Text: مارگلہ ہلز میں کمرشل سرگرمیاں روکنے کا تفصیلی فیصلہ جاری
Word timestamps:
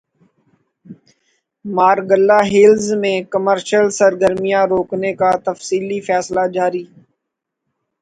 مارگلہ 1.65 2.39
ہلز 2.51 2.85
میں 3.01 3.17
کمرشل 3.33 3.85
سرگرمیاں 3.99 4.63
روکنے 4.71 5.11
کا 5.19 5.31
تفصیلی 5.47 5.99
فیصلہ 6.07 6.43
جاری 6.55 6.83